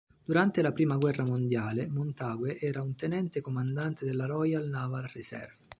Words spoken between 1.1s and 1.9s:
mondiale,